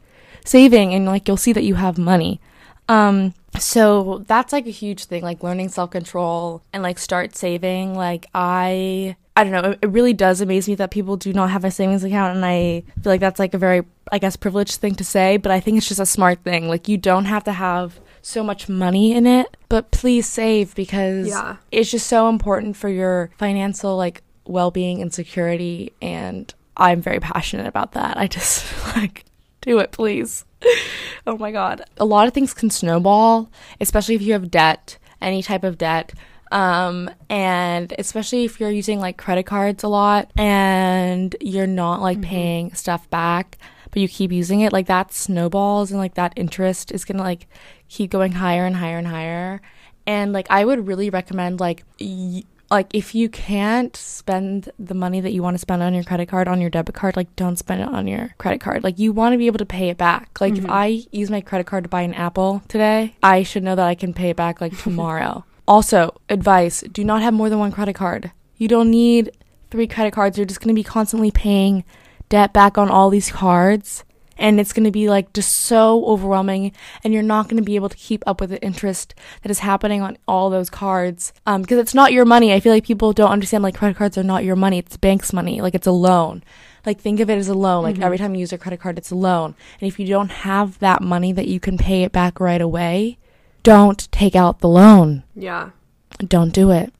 [0.48, 2.40] saving and like you'll see that you have money.
[2.88, 7.94] Um, so that's like a huge thing, like learning self control and like start saving.
[7.94, 11.50] Like I, I don't know, it, it really does amaze me that people do not
[11.50, 14.76] have a savings account, and I feel like that's like a very, I guess, privileged
[14.76, 16.68] thing to say, but I think it's just a smart thing.
[16.68, 21.28] Like you don't have to have so much money in it, but please save because
[21.28, 21.56] Yeah.
[21.70, 27.66] it's just so important for your financial like well-being and security and I'm very passionate
[27.66, 28.16] about that.
[28.16, 28.64] I just
[28.96, 29.24] like
[29.68, 30.44] do it, please.
[31.26, 31.82] oh my god.
[31.98, 33.50] A lot of things can snowball,
[33.80, 36.12] especially if you have debt, any type of debt.
[36.50, 42.22] Um, and especially if you're using like credit cards a lot and you're not like
[42.22, 43.58] paying stuff back,
[43.90, 47.46] but you keep using it, like that snowballs and like that interest is gonna like
[47.88, 49.60] keep going higher and higher and higher.
[50.06, 55.20] And like I would really recommend like y- like if you can't spend the money
[55.20, 57.56] that you want to spend on your credit card on your debit card, like don't
[57.56, 58.84] spend it on your credit card.
[58.84, 60.40] Like you want to be able to pay it back.
[60.40, 60.72] Like if mm-hmm.
[60.72, 63.94] I use my credit card to buy an apple today, I should know that I
[63.94, 65.44] can pay it back like tomorrow.
[65.68, 68.32] also, advice, do not have more than one credit card.
[68.56, 69.30] You don't need
[69.70, 70.36] three credit cards.
[70.36, 71.84] You're just going to be constantly paying
[72.28, 74.04] debt back on all these cards
[74.38, 76.72] and it's going to be like just so overwhelming
[77.04, 79.58] and you're not going to be able to keep up with the interest that is
[79.60, 82.52] happening on all those cards um, because it's not your money.
[82.52, 84.78] I feel like people don't understand like credit cards are not your money.
[84.78, 85.60] It's bank's money.
[85.60, 86.42] Like it's a loan.
[86.86, 87.82] Like think of it as a loan.
[87.82, 89.54] Like every time you use a credit card it's a loan.
[89.80, 93.18] And if you don't have that money that you can pay it back right away
[93.62, 95.24] don't take out the loan.
[95.34, 95.70] Yeah.
[96.18, 96.92] don't do it.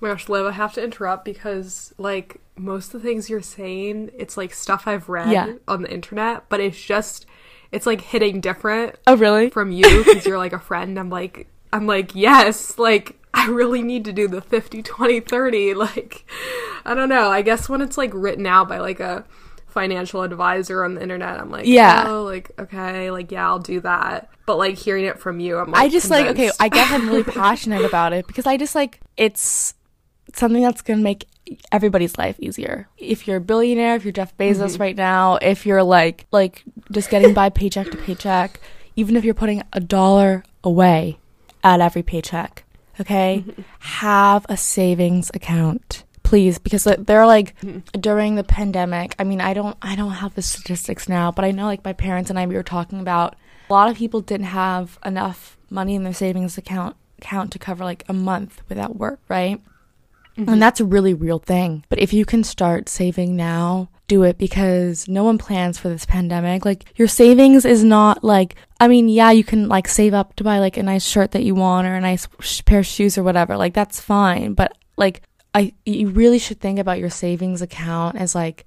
[0.00, 4.10] My gosh, Liv, I have to interrupt because like most of the things you're saying,
[4.16, 5.52] it's like stuff I've read Yeah.
[5.68, 7.26] on the internet, but it's just
[7.72, 10.98] it's like hitting different oh really from you because you're like a friend.
[10.98, 15.74] I'm like I'm like, yes, like I really need to do the 50 20 30
[15.86, 16.24] like
[16.84, 17.28] I don't know.
[17.30, 19.24] I guess when it's like written out by like a
[19.66, 22.04] financial advisor on the internet, I'm like, Yeah.
[22.06, 24.30] oh, like okay, like yeah, I'll do that.
[24.46, 26.50] But like hearing it from you, I'm like I just like okay.
[26.60, 29.74] I guess I'm really passionate about it because I just like it's
[30.32, 31.26] something that's gonna make
[31.72, 32.88] everybody's life easier.
[32.98, 34.82] If you're a billionaire, if you're Jeff Bezos Mm-hmm.
[34.82, 38.60] right now, if you're like like just getting by paycheck to paycheck,
[38.96, 41.18] even if you're putting a dollar away
[41.62, 42.64] at every paycheck,
[43.00, 43.62] okay, Mm-hmm.
[43.80, 46.02] have a savings account.
[46.22, 48.00] Please, because they're like Mm-hmm.
[48.00, 49.14] during the pandemic.
[49.18, 51.92] I mean, I don't, I don't have the statistics now, but I know like my
[51.92, 53.36] parents and I we were talking about
[53.68, 57.82] a lot of people didn't have enough money in their savings account account to cover
[57.84, 59.60] like a month without work, right?
[60.36, 60.58] And mm-hmm.
[60.58, 61.84] that's a really real thing.
[61.88, 66.06] But if you can start saving now, do it because no one plans for this
[66.06, 66.64] pandemic.
[66.64, 70.44] Like your savings is not like I mean, yeah, you can like save up to
[70.44, 73.16] buy like a nice shirt that you want or a nice sh- pair of shoes
[73.16, 73.56] or whatever.
[73.56, 75.22] Like that's fine, but like
[75.54, 78.66] I you really should think about your savings account as like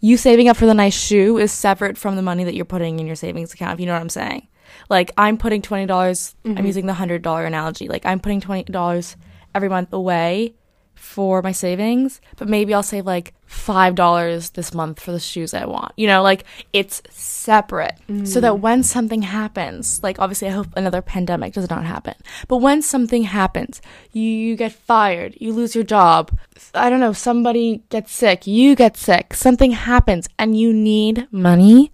[0.00, 3.00] you saving up for the nice shoe is separate from the money that you're putting
[3.00, 4.48] in your savings account, if you know what I'm saying.
[4.90, 6.66] Like I'm putting twenty dollars I'm mm-hmm.
[6.66, 7.88] using the hundred dollar analogy.
[7.88, 9.16] Like I'm putting twenty dollars
[9.54, 10.54] every month away
[10.98, 15.54] for my savings, but maybe I'll save like five dollars this month for the shoes
[15.54, 15.92] I want.
[15.96, 17.94] You know, like it's separate.
[18.24, 18.60] So that mm.
[18.60, 22.14] when something happens, like obviously I hope another pandemic does not happen.
[22.46, 23.80] But when something happens,
[24.12, 26.36] you, you get fired, you lose your job,
[26.74, 31.90] I don't know, somebody gets sick, you get sick, something happens and you need money,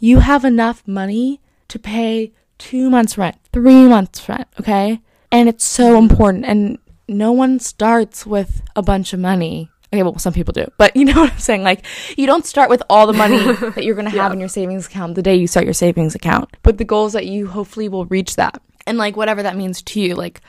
[0.00, 5.00] you have enough money to pay two months rent, three months rent, okay?
[5.30, 5.98] And it's so mm.
[5.98, 6.44] important.
[6.46, 9.70] And no one starts with a bunch of money.
[9.92, 11.62] Okay, well, some people do, but you know what I'm saying?
[11.62, 11.86] Like,
[12.18, 14.32] you don't start with all the money that you're gonna have Yeah.
[14.32, 16.48] in your savings account the day you start your savings account.
[16.62, 18.60] But the goal is that you hopefully will reach that.
[18.86, 20.40] And like, whatever that means to you, like,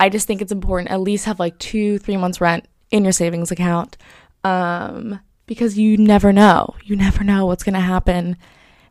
[0.00, 3.12] I just think it's important at least have like two, three months rent in your
[3.12, 3.96] savings account.
[4.44, 6.74] Um, because you never know.
[6.84, 8.36] You never know what's gonna happen.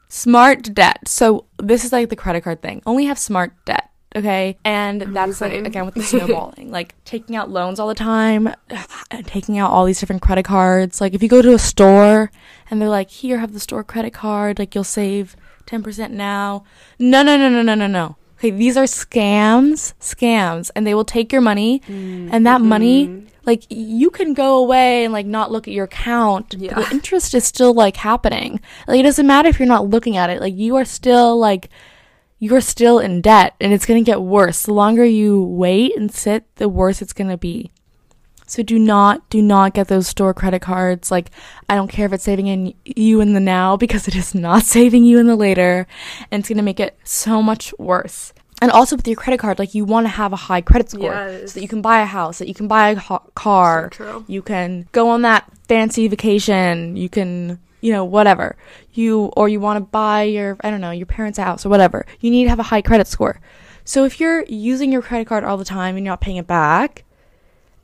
[0.10, 1.08] Smart debt.
[1.08, 2.82] So this is like the credit card thing.
[2.86, 3.87] Only have smart debt.
[4.18, 4.58] Okay.
[4.66, 8.50] And that's like, again, with the snowballing, like taking out loans all the time,
[9.12, 11.00] and taking out all these different credit cards.
[11.00, 12.32] Like, if you go to a store
[12.70, 15.36] and they're like, here, have the store credit card, like, you'll save
[15.68, 16.64] 10% now.
[16.98, 18.16] No, no, no, no, no, no, no.
[18.40, 18.52] Okay.
[18.52, 23.28] These are scams, scams, and they will take your money, mm, and that money, mm-hmm.
[23.46, 26.50] like, you can go away and, like, not look at your account.
[26.50, 26.76] but Yeah.
[26.76, 28.62] the interest is still, like, happening.
[28.88, 30.40] Like, it doesn't matter if you're not looking at it.
[30.40, 31.70] Like, you are still, like,
[32.40, 34.64] you're still in debt and it's going to get worse.
[34.64, 37.72] The longer you wait and sit, the worse it's going to be.
[38.46, 41.12] So do not, do not get those store credit cards.
[41.12, 41.32] Like,
[41.68, 44.64] I don't care if it's saving in you in the now because it is not
[44.64, 45.86] saving you in the later
[46.32, 48.34] and it's going to make it so much worse.
[48.62, 51.12] And also with your credit card, like you want to have a high credit score
[51.14, 51.52] Yes.
[51.52, 52.96] so that you can buy a house, that you can buy a
[53.36, 54.26] car, So true.
[54.28, 58.56] you can go on that fancy vacation, you can, you know, whatever.
[58.94, 62.06] You or you want to buy your I don't know, your parents' house or whatever.
[62.20, 63.40] You need to have a high credit score.
[63.84, 66.48] So if you're using your credit card all the time and you're not paying it
[66.48, 67.06] back,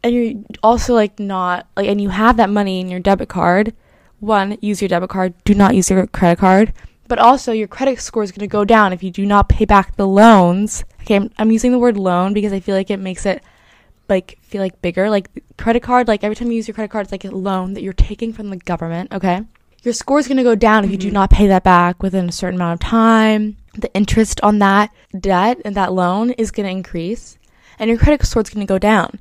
[0.04, 3.74] and you're also like not like and you have that money in your debit card,
[4.20, 6.74] one, use your debit card, do not use your credit card.
[7.08, 9.66] But also your credit score is going to go down if you do not pay
[9.66, 10.84] back the loans.
[11.02, 13.44] Okay, I'm, I'm using the word loan because I feel like it makes it
[14.10, 15.10] like feel like bigger.
[15.10, 17.74] Like credit card, like every time you use your credit card, it's like a loan
[17.74, 19.14] that you're taking from the government.
[19.14, 19.42] Okay,
[19.84, 21.16] your score is going to go down if you do mm-hmm.
[21.16, 23.58] not pay that back within a certain amount of time.
[23.74, 27.38] The interest on that debt and that loan is going to increase,
[27.80, 29.20] and your credit score is going to go down.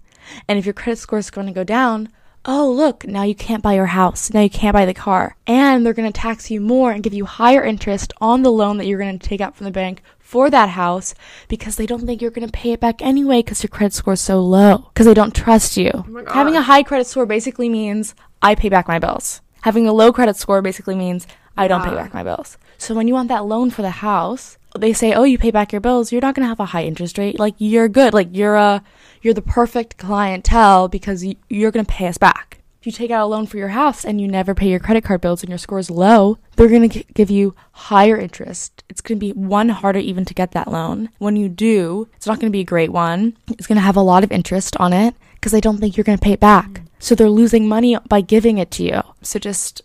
[0.49, 2.11] And if your credit score is going to go down,
[2.45, 4.33] oh look, now you can't buy your house.
[4.33, 7.15] Now you can't buy the car, and they're going to tax you more and give
[7.15, 10.03] you higher interest on the loan that you're going to take out from the bank
[10.19, 11.15] for that house
[11.49, 14.15] because they don't think you're going to pay it back anyway because your credit score
[14.15, 15.91] is so low because they don't trust you.
[15.95, 19.41] Oh Having a high credit score basically means I pay back my bills.
[19.63, 22.59] Having a low credit score basically means I don't pay back my bills.
[22.79, 25.73] So when you want that loan for the house, they say, "Oh, you pay back
[25.73, 27.39] your bills, you're not going to have a high interest rate.
[27.39, 28.15] Like you're good.
[28.15, 28.83] Like you're a
[29.21, 33.13] you're the perfect clientele because y- you're going to pay us back." If you take
[33.13, 35.49] out a loan for your house and you never pay your credit card bills and
[35.51, 38.83] your score is low, they're going to give you higher interest.
[38.89, 41.09] It's going to be one harder even to get that loan.
[41.19, 43.37] When you do, it's not going to be a great one.
[43.51, 46.03] It's going to have a lot of interest on it because they don't think you're
[46.03, 46.83] going to pay it back.
[47.03, 49.03] So they're losing money by giving it to you.
[49.23, 49.83] So just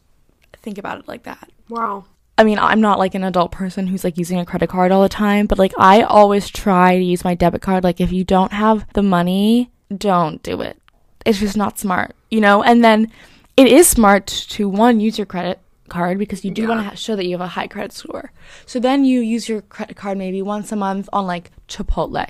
[0.54, 1.50] think about it like that.
[1.68, 2.06] Wow.
[2.38, 5.02] I mean, I'm not like an adult person who's like using a credit card all
[5.02, 7.84] the time, but like I always try to use my debit card.
[7.84, 10.80] Like if you don't have the money, don't do it.
[11.26, 12.62] It's just not smart, you know?
[12.62, 13.12] And then
[13.58, 16.68] it is smart to one, use your credit card because you do Yeah.
[16.68, 18.32] want to ha- show that you have a high credit score.
[18.68, 22.28] So then you use your credit card maybe once a month on like Chipotle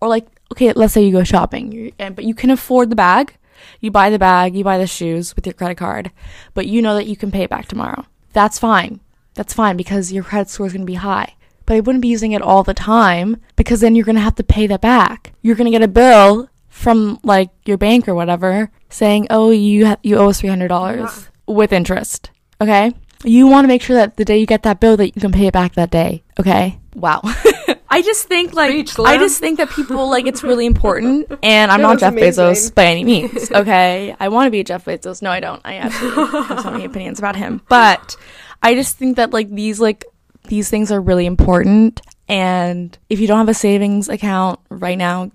[0.00, 3.34] or like, okay, let's say you go shopping, and, but you can afford the bag.
[3.80, 6.10] You buy the bag, you buy the shoes with your credit card,
[6.54, 8.04] but you know that you can pay it back tomorrow.
[8.32, 9.00] That's fine.
[9.34, 11.34] That's fine because your credit score is going to be high.
[11.66, 14.36] But I wouldn't be using it all the time because then you're going to have
[14.36, 15.32] to pay that back.
[15.42, 19.86] You're going to get a bill from like your bank or whatever saying, "Oh, you
[19.86, 21.30] ha- you owe us $300 uh-huh.
[21.46, 22.92] with interest." Okay?
[23.24, 25.32] You want to make sure that the day you get that bill that you can
[25.32, 26.22] pay it back that day.
[26.38, 26.78] Okay?
[26.94, 27.20] Wow.
[27.90, 31.72] I just think like Preach, I just think that people like it's really important and
[31.72, 33.50] I'm That not was Jeff Bezos by any means.
[33.58, 34.14] Okay?
[34.20, 35.22] I want to be Jeff Bezos.
[35.22, 35.60] No, I don't.
[35.64, 36.10] I actually
[36.44, 37.60] have so many opinions about him.
[37.68, 38.16] But
[38.62, 40.04] I just think that like these like
[40.44, 45.30] these things are really important and if you don't have a savings account right now,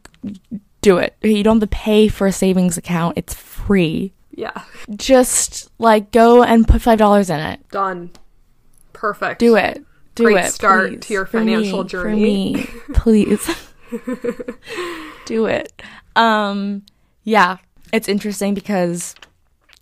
[0.82, 1.16] do it.
[1.22, 3.18] You don't have to pay for a savings account.
[3.18, 4.14] It's free.
[4.36, 4.64] Yeah.
[4.96, 7.70] Just like go and put $5 in it.
[7.70, 8.12] Done.
[8.94, 9.40] Perfect.
[9.40, 9.84] Do it.
[10.16, 10.52] Do Great it.
[10.52, 11.00] start please.
[11.08, 12.56] to your For financial me, journey.
[12.64, 13.70] For me, please.
[15.26, 15.82] Do it.
[16.16, 16.84] Um,
[17.24, 17.58] yeah,
[17.92, 19.16] it's interesting because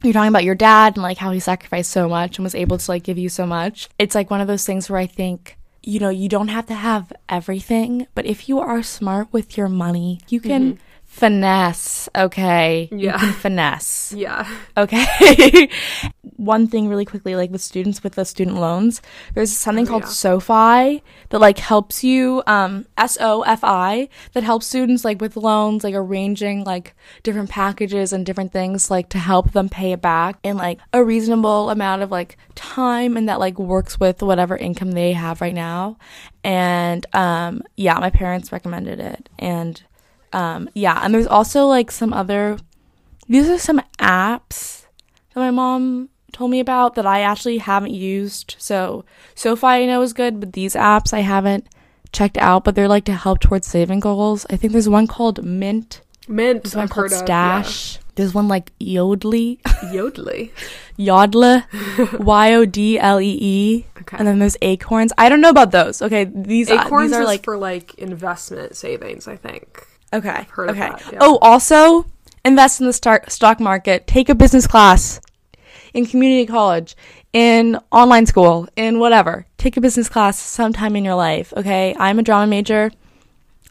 [0.04, 2.78] you're talking about your dad and like how he sacrificed so much and was able
[2.78, 3.90] to like give you so much.
[4.00, 6.74] It's like one of those things where I think you know you don't have to
[6.76, 10.80] have everything, but if you are smart with your money, you can
[11.12, 12.08] finesse.
[12.16, 13.18] Okay, Yeah.
[13.34, 14.14] finesse.
[14.16, 14.48] Yeah.
[14.78, 15.70] Okay.
[16.38, 19.02] One thing really quickly, like with students with the student loans,
[19.36, 20.08] there's something Oh, called yeah.
[20.10, 25.36] SoFi that like helps you, um, S O F I, that helps students like with
[25.36, 30.02] loans, like arranging like different packages and different things like to help them pay it
[30.02, 34.56] back in like a reasonable amount of like time and that like works with whatever
[34.56, 35.98] income they have right now.
[36.44, 39.30] And um, yeah, my parents recommended it.
[39.38, 39.84] And
[40.34, 42.58] um, yeah, and there's also like some other
[43.28, 44.86] these are some apps
[45.34, 48.56] that my mom told me about that I actually haven't used.
[48.58, 49.06] So
[49.36, 51.68] SoFi I know is good, but these apps I haven't
[52.12, 54.46] checked out, but they're like to help towards saving goals.
[54.50, 56.64] I think there's one called Mint Mint.
[56.64, 57.62] There's one I've called heard of, yeah.
[57.62, 58.00] Stash.
[58.16, 60.52] There's one like Yodlee, Yodlee.
[61.00, 63.86] Yodla, Y O D L E E.
[64.02, 64.18] Okay.
[64.18, 65.14] And then there's Acorns.
[65.18, 66.02] I don't know about those.
[66.02, 69.88] Okay, these uh, Acorns these are like for like investment savings, I think.
[70.14, 70.48] Okay.
[70.58, 70.74] okay.
[70.74, 71.20] that, yeah.
[71.22, 72.06] Oh, also
[72.44, 74.08] invest in the star- stock market.
[74.08, 75.20] Take a business class
[75.94, 76.96] in community college,
[77.34, 79.46] in online school, in whatever.
[79.58, 81.54] Take a business class sometime in your life.
[81.56, 82.92] Okay, I'm a drama major.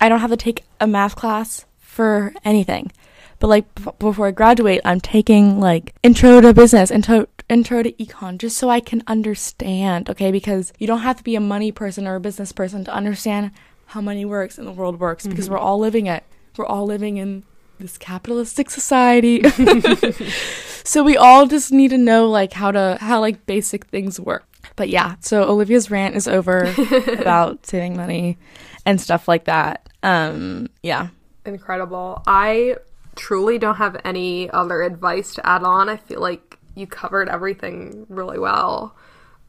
[0.01, 2.91] I don't have to take a math class for anything.
[3.39, 7.93] But like b- before I graduate, I'm taking like intro to business, intro intro to
[7.93, 10.31] econ, just so I can understand, okay?
[10.31, 13.51] Because you don't have to be a money person or a business person to understand
[13.91, 16.23] how money works and the world works because we're all living it.
[16.57, 17.43] We're all living in
[17.81, 19.43] this capitalistic society.
[20.85, 24.45] so we all just need to know like how to how like basic things work.
[24.77, 26.73] But yeah, so Olivia's rant is over
[27.19, 28.39] about saving money
[28.87, 29.89] and stuff like that.
[30.05, 31.09] Um yeah.
[31.45, 32.23] Incredible.
[32.29, 32.77] I
[33.17, 35.89] truly don't have any other advice to add on.
[35.89, 38.95] I feel like you covered everything really well.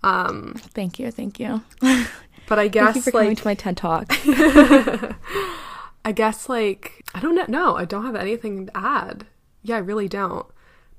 [0.03, 1.61] Um, Thank you, thank you.
[2.51, 4.07] but I Thank you guess for coming to my TED Talk.
[6.03, 7.45] I guess like I don't know.
[7.47, 9.25] No, I don't have anything to add.
[9.63, 10.45] Yeah, I really don't.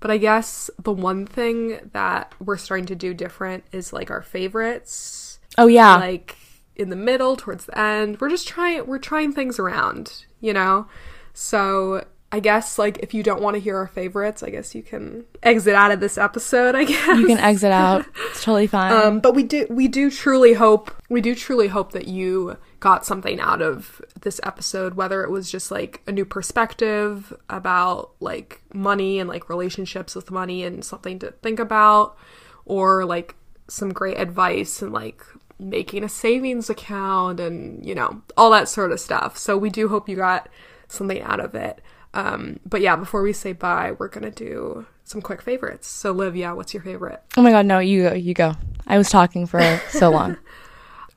[0.00, 4.22] But I guess the one thing that we're starting to do different is like our
[4.22, 5.40] favorites.
[5.58, 5.96] Oh yeah.
[5.96, 6.38] Like
[6.74, 8.18] in the middle, towards the end.
[8.18, 10.86] We're just trying we're trying things around, you know?
[11.34, 14.82] So I guess like if you don't want to hear our favorites, I guess you
[14.82, 17.18] can exit out of this episode, I guess.
[17.18, 18.06] you can exit out.
[18.30, 18.92] It's totally fine.
[18.92, 23.04] Um, but we do we do truly hope we do truly hope that you got
[23.04, 28.62] something out of this episode, whether it was just like a new perspective about like
[28.72, 32.16] money and like relationships with money and something to think about,
[32.64, 33.34] or like
[33.68, 35.22] some great advice and like
[35.58, 39.36] making a savings account and you know all that sort of stuff.
[39.36, 40.48] So we do hope you got
[40.88, 41.82] something out of it.
[42.14, 45.88] Um, but yeah, before we say bye, we're gonna do some quick favorites.
[45.88, 47.22] So Liv, yeah, what's your favorite?
[47.36, 48.54] oh my god, no, you go, you go.
[48.86, 49.60] I was talking for
[49.90, 50.36] so long.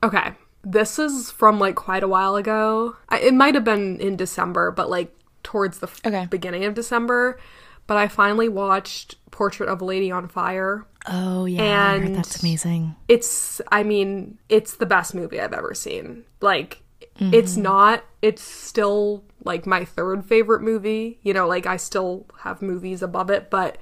[0.02, 0.32] Okay.
[0.62, 2.96] This is from like quite a while ago.
[3.08, 5.10] I, it might have been in December, but like
[5.42, 6.26] towards the f- Okay.
[6.28, 7.38] beginning of December.
[7.86, 10.84] But I finally watched Portrait of a Lady on Fire.
[11.06, 12.94] Oh yeah, And- that's amazing.
[13.08, 16.24] It's, I mean, it's the best movie I've ever seen.
[16.40, 16.82] Like,
[17.18, 17.34] Mm-hmm.
[17.34, 21.18] it's not, it's still like my third favorite movie.
[21.22, 23.78] You know, like I still have movies above it, but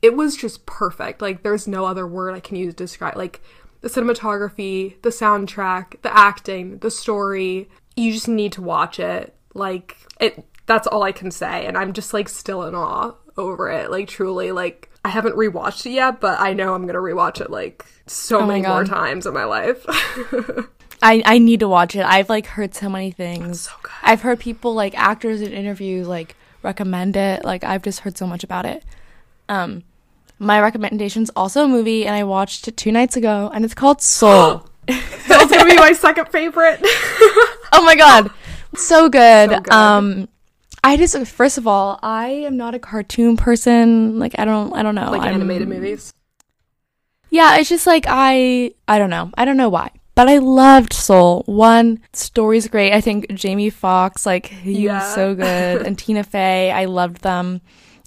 [0.00, 1.22] it was just perfect.
[1.22, 3.40] Like there's no other word I can use to describe like
[3.80, 7.68] the cinematography, the soundtrack, the acting, the story.
[7.96, 9.34] You just need to watch it.
[9.54, 13.70] Like it that's all I can say and I'm just like still in awe over
[13.70, 13.90] it.
[13.90, 17.40] Like truly like I haven't rewatched it yet, but I know I'm going to rewatch
[17.40, 19.84] it like so Oh many more times in my life.
[21.02, 22.04] I I need to watch it.
[22.04, 23.62] I've like heard so many things.
[23.62, 23.92] so good.
[24.02, 27.44] I've heard people like actors in interviews like recommend it.
[27.44, 28.84] Like I've just heard so much about it.
[29.48, 29.82] Um
[30.38, 34.00] my recommendation's also a movie and I watched it two nights ago and it's called
[34.20, 34.66] Soul.
[34.86, 36.80] That's going to be my second favorite.
[36.82, 38.30] oh my god.
[38.74, 39.50] So good.
[39.50, 39.72] So good.
[39.72, 40.28] Um
[40.84, 44.18] I just first of all, I am not a cartoon person.
[44.18, 45.10] Like I don't I don't know.
[45.10, 46.12] like I'm- animated movies.
[47.30, 49.30] Yeah, it's just like I I don't know.
[49.34, 49.90] I don't know why.
[50.14, 51.42] But I loved Soul.
[51.46, 52.92] One, story's great.
[52.92, 54.98] I think Jamie Foxx, like he Yeah.
[54.98, 55.82] was so good.
[55.86, 57.60] and Tina Fey, I loved them.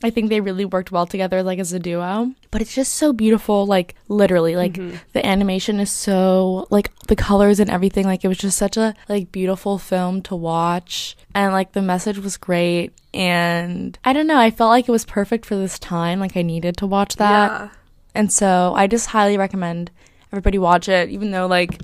[0.04, 2.32] I think they really worked well together like as a duo.
[2.52, 4.56] But it's just so beautiful, like literally.
[4.56, 4.98] Like mm-hmm.
[5.14, 8.94] the animation is so like the colors and everything, like it was just such a
[9.10, 11.18] like beautiful film to watch.
[11.34, 12.94] And like the message was great.
[13.14, 16.20] And I don't know, I felt like it was perfect for this time.
[16.20, 17.52] Like I needed to watch that.
[17.52, 17.70] yeah.
[18.14, 19.92] And so I just highly recommend
[20.36, 21.82] everybody watch it, even though like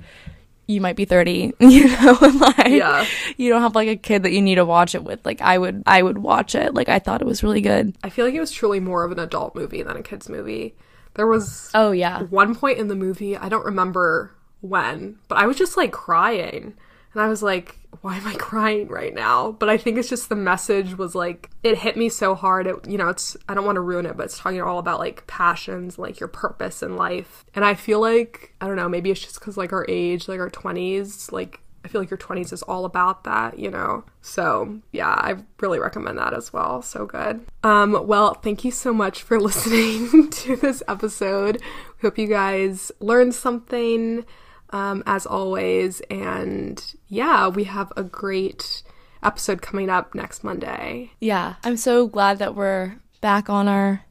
[0.66, 3.04] you might be 30, you know, and, like Yeah.
[3.36, 5.24] you don't have like a kid that you need to watch it with.
[5.24, 6.74] Like I would, I would watch it.
[6.74, 7.94] Like I thought it was really good.
[8.04, 10.74] I feel like it was truly more of an adult movie than a kids movie.
[11.14, 15.46] There was Oh yeah, one point in the movie, I don't remember when, but I
[15.46, 16.74] was just like crying.
[17.14, 19.52] And I was like, why am I crying right now?
[19.52, 22.66] But I think it's just the message was like, it hit me so hard.
[22.66, 24.98] It, you know, it's, I don't want to ruin it, but it's talking all about
[24.98, 27.44] like passions, like your purpose in life.
[27.54, 30.40] And I feel like, I don't know, maybe it's just because like our age, like
[30.40, 34.04] our 20s, like, I feel like your 20s is all about that, you know?
[34.20, 36.80] So, yeah, I really recommend that as well.
[36.80, 37.44] So good.
[37.64, 41.60] Um, well, thank you so much for listening to this episode.
[42.00, 44.24] Hope you guys learned something,
[44.72, 46.00] um, as always.
[46.10, 48.82] And yeah, we have a great
[49.22, 51.12] episode coming up next Monday.
[51.20, 51.54] yeah.
[51.62, 54.04] I'm so glad that we're back on our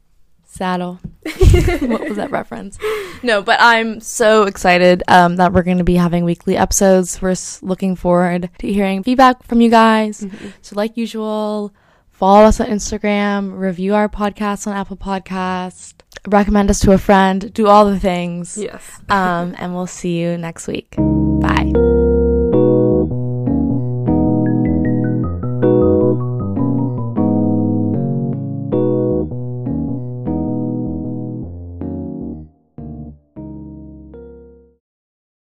[0.45, 0.99] saddle.
[1.23, 2.77] what was that reference?
[3.23, 7.21] No, but I'm so excited um, that we're going to be having weekly episodes.
[7.21, 10.25] We're looking forward to hearing feedback from you guys.
[10.61, 11.73] So, like usual,
[12.21, 15.95] follow us on Instagram, review our podcast on Apple Podcast,
[16.27, 18.59] recommend us to a friend, do all the things.
[18.59, 19.01] Yes.
[19.09, 20.93] Um, and we'll see you next week.
[20.99, 21.80] Bye.